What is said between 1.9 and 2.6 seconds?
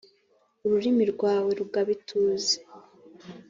ituze